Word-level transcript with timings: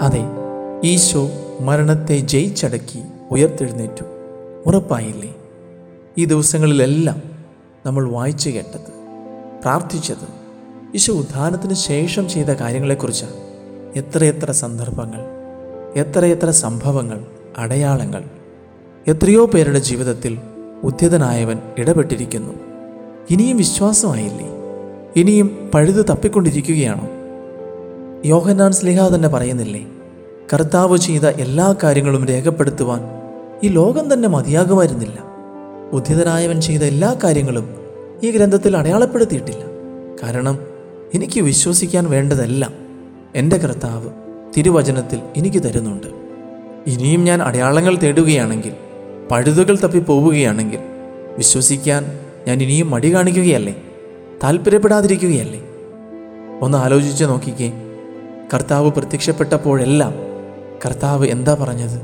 അതെ 0.00 0.24
ഈശോ 0.84 1.28
മരണത്തെ 1.60 2.18
ജയിച്ചടക്കി 2.18 3.02
ഉയർത്തെഴുന്നേറ്റു. 3.30 4.04
ഉറപ്പായില്ലേ? 4.66 5.34
ഈ 6.18 6.24
ദിവസങ്ങളിലെല്ലാം 6.24 7.22
നമ്മൾ 7.86 8.10
വായിച്ചു 8.10 8.50
കേട്ടത് 8.50 8.92
പ്രാർത്ഥിച്ചത് 9.62 10.28
ഈശോ 10.94 11.12
ഉദ്ധാനത്തിന് 11.12 11.74
ശേഷം 11.74 12.28
ചെയ്ത 12.28 12.46
കാര്യങ്ങളെക്കുറിച്ചാണ്. 12.46 13.32
എത്രയെത്ര 13.98 14.50
സന്ദർഭങ്ങൾ 14.50 15.20
എത്രയെത്ര 15.96 16.50
സംഭവങ്ങൾ 16.50 17.26
അടയാളങ്ങൾ. 17.58 18.24
എത്രയോ 19.06 19.46
പേരുടെ 19.46 19.78
ജീവിതത്തിൽ 19.78 20.38
ഉദ്യതനായവൻ 20.82 21.58
ഇടപെട്ടിരിക്കുന്നു. 21.78 22.54
ഇനിയും 23.30 23.56
വിശ്വാസമായില്ലേ? 23.56 24.46
ഇനിയും 25.16 25.70
പഴുത് 25.74 26.04
തപ്പിക്കൊണ്ടിരിക്കുകയാണോ? 26.10 27.21
യോഹന്നാൻ 28.24 28.72
സ്ലിഹ 28.72 29.08
തന്നെ 29.08 29.28
പറയുന്നില്ലേ? 29.28 29.86
കർത്താവ് 30.54 30.96
ചെയ്ത 30.96 31.26
എല്ലാ 31.26 31.74
കാര്യങ്ങളും 31.82 32.24
രേഖപ്പെടുത്തുവാൻ 32.24 33.00
ഈ 33.64 33.68
ലോകം 33.68 34.12
തന്നെ 34.12 34.28
മതിയാകുമായിരുന്നില്ല. 34.28 35.18
ഉദ്ധിതനായവൻ 35.92 36.60
ചെയ്ത 36.60 36.82
എല്ലാ 36.82 37.16
കാര്യങ്ങളും 37.24 37.74
ഈ 38.22 38.30
ഗ്രന്ഥത്തിൽ 38.30 38.76
അടയാളപ്പെടുത്തിയിട്ടില്ല. 38.76 39.64
കാരണം 40.22 40.58
എനിക്ക് 41.14 41.40
വിശ്വസിക്കാൻ 41.40 42.10
വേണ്ടതെല്ലാം 42.10 42.72
എന്റെ 43.34 43.56
കർത്താവ് 43.56 44.10
തിരുവചനത്തിൽ 44.56 45.20
എനിക്ക് 45.36 45.62
തരുന്നുണ്ട്. 45.62 46.06
ഇനിയും 46.86 47.24
ഞാൻ 47.24 47.42
അടയാളങ്ങൾ 47.42 47.96
തേടുകയാണെങ്കിൽ 47.96 48.72
പഴുതുകൾ 49.30 49.78
തപ്പി 49.78 49.98
പോവുകയാണെങ്കിൽ 49.98 50.78
വിശ്വസിക്കാൻ 51.36 52.18
ഞാൻ 52.48 52.62
ഇനിയും 52.62 52.90
മടി 52.90 53.14
കാണിക്കുകയല്ലേ? 53.14 53.82
താല്പര്യപ്പെടാതിരിക്കുകയല്ലേ 54.44 55.62
ഒന്ന് 56.60 56.78
ആലോചിച്ച് 56.78 57.24
നോക്കിക്കേ. 57.24 57.72
കർത്താവ് 58.54 58.90
പ്രത്യക്ഷപ്പെട്ടപ്പോഴെല്ലാം 58.90 60.14
കർത്താവ് 60.86 61.26
എന്താ 61.26 61.56
പറഞ്ഞത്? 61.60 62.00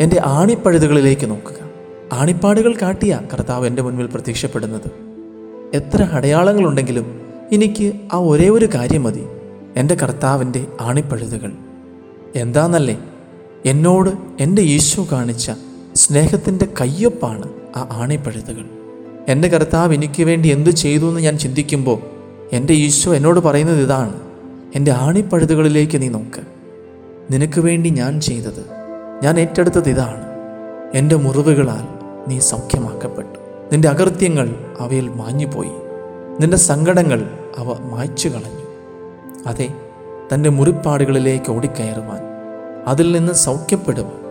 എന്റെ 0.00 0.22
ആണിപ്പഴുതുകളിലേക്ക് 0.24 1.30
നോക്കുക. 1.30 1.56
ആണിപ്പാടുകൾ 2.12 2.74
കാട്ടിയ 2.82 3.20
കർത്താവ് 3.32 3.66
എന്റെ 3.66 3.82
മുൻപിൽ 3.82 4.06
പ്രത്യക്ഷപ്പെടുന്നത്. 4.06 4.90
എത്ര 5.74 6.02
അടയാളങ്ങളുണ്ടെങ്കിലും 6.02 7.20
എനിക്ക് 7.52 7.94
ആ 8.12 8.16
ഒരേ 8.16 8.48
ഒരു 8.48 8.68
കാര്യം 8.74 9.02
മതി. 9.02 9.26
എന്റെ 9.76 9.94
കർത്താവിന്റെ 9.94 10.66
ആണിപ്പഴുതുകൾ. 10.80 11.52
എന്താന്നല്ലേ? 12.36 12.98
എന്നോട് 13.66 14.10
എന്റെ 14.40 14.62
ഈശോ 14.62 15.06
കാണിച്ച 15.12 15.50
സ്നേഹത്തിന്റെ 15.94 16.68
കയ്യൊപ്പാണ് 16.80 17.48
ആ 17.76 17.88
ആണിപ്പഴുതുകൾ. 17.92 18.64
എന്റെ 19.28 19.48
കർത്താവ് 19.48 19.94
എനിക്ക് 19.94 20.22
വേണ്ടി 20.22 20.48
എന്തു 20.48 20.70
ചെയ്തു 20.70 21.08
എന്ന് 21.08 21.20
ഞാൻ 21.20 21.38
ചിന്തിക്കുമ്പോൾ 21.38 21.98
എന്റെ 22.52 22.72
ഈശോ 22.72 23.14
എന്നോട് 23.14 23.40
പറയുന്നത് 23.40 23.82
ഇതാണ്. 23.82 24.31
എന്റെ 24.74 24.92
ആണിപ്പഴുതുകളിലേക്ക് 24.92 26.02
നീ 26.02 26.08
നോക്ക്. 26.08 26.42
നിനക്ക് 27.32 27.60
വേണ്ടി 27.60 27.90
ഞാൻ 27.90 28.20
ചെയ്തത് 28.20 28.66
ഞാൻ 29.22 29.40
ഏറ്റെടുത്തത് 29.40 29.88
ഇതാണ്. 29.88 30.24
എന്റെ 30.94 31.16
മുറിവുകളാൽ 31.16 31.84
നീ 32.28 32.38
സൗഖ്യമാക്കപ്പെട്ടു. 32.38 33.38
നിന്റെ 33.72 33.88
അകൃത്യങ്ങൾ 33.88 34.54
അവയിൽ 34.80 35.08
മാഞ്ഞുപോയി. 35.08 35.70
നിന്റെ 36.40 36.56
സങ്കടങ്ങൾ 36.56 37.30
അവ 37.58 37.90
മായ്ച്ചു 37.90 38.28
കളഞ്ഞു 38.28 38.66
അതെ 39.46 39.68
തന്റെ 40.34 40.50
മുറിപ്പാടുകളിലേക്ക് 40.50 41.52
ഓടിക്കയറുവാൻ 41.52 42.22
അതിൽ 42.86 43.12
നിന്ന് 43.12 43.32
സൗഖ്യപ്പെടുവാൻ. 43.32 44.22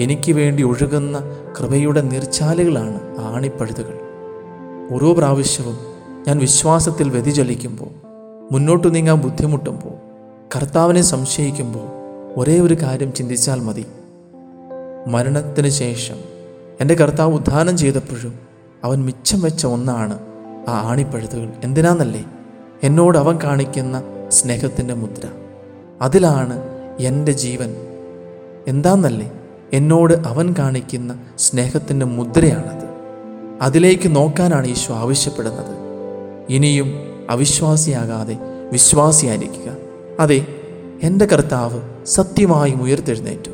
എനിക്ക് 0.00 0.32
വേണ്ടി 0.32 0.62
ഒഴുകുന്ന 0.62 1.20
കൃപയുടെ 1.60 2.00
നീർച്ചാലുകളാണ് 2.00 3.18
ആണിപ്പഴുതുകൾ. 3.18 4.00
ഓരോ 4.92 5.12
പ്രാവശ്യവും 5.12 5.78
ഞാൻ 6.28 6.38
വിശ്വാസത്തിൽ 6.38 7.10
വ്യതിചലിക്കുമ്പോൾ 7.10 7.99
മുന്നോട്ട് 8.52 8.94
നീങ്ങാൻ 8.94 9.20
ബുദ്ധിമുട്ടുമ്പോൾ 9.20 10.10
കർത്താവിനെ 10.56 11.02
സംശയിക്കുമ്പോൾ 11.02 11.86
ഒരേ 12.40 12.60
ഒരു 12.60 12.74
കാര്യം 12.74 13.12
ചിന്തിച്ചാൽ 13.12 13.60
മതി. 13.60 13.86
മരണത്തിന് 15.06 15.68
ശേഷം 15.68 16.16
എന്റെ 16.80 16.94
കർത്താവ് 16.94 17.34
ഉദ്ധാനം 17.34 17.78
ചെയ്തപ്പോഴും 17.78 18.38
അവൻ 18.84 19.04
മിച്ചം 19.04 19.40
വെച്ച 19.40 19.66
ഒന്നാണ് 19.66 20.18
ആ 20.68 20.88
ആണിപ്പഴുതുകൾ. 20.90 21.52
എന്തിനാന്നല്ലേ? 21.64 22.24
എന്നോട് 22.82 23.18
അവൻ 23.18 23.38
കാണിക്കുന്ന 23.44 24.02
സ്നേഹത്തിന്റെ 24.28 24.94
മുദ്ര. 24.94 25.28
അതിലാണ് 26.02 26.62
എന്റെ 27.00 27.32
ജീവൻ. 27.32 27.74
എന്താന്നല്ലേ? 28.68 29.32
എന്നോട് 29.72 30.14
അവൻ 30.14 30.54
കാണിക്കുന്ന 30.58 31.20
സ്നേഹത്തിന്റെ 31.38 32.06
മുദ്രയാണത്. 32.06 32.88
അതിലേക്ക് 33.62 34.16
നോക്കാനാണ് 34.16 34.66
ഈശോ 34.66 34.94
ആവശ്യപ്പെടുന്നത്. 34.94 35.76
ഇനിയും 36.48 37.10
അവിശ്വാസിയാകാതെ 37.30 38.38
വിശ്വാസിയായിരിക്കുക. 38.72 39.76
അതെ 40.20 40.46
എന്റെ 41.02 41.26
കർത്താവ് 41.26 42.06
സത്യമായും 42.06 42.82
ഉയർത്തെഴുന്നേറ്റു. 42.82 43.50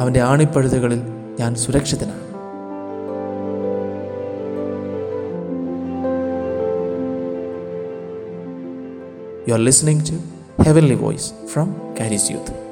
അവന്റെ 0.00 0.20
ആണിപ്പഴുതുകളിൽ 0.20 1.02
ഞാൻ 1.40 1.54
സുരക്ഷിതനാണ്. 1.54 2.28
You 9.48 9.52
are 9.52 9.60
listening 9.60 10.04
to 10.04 10.14
heavenly 10.62 10.94
voice 10.94 11.32
from 11.46 11.76
Charis 12.00 12.30
youth 12.30 12.67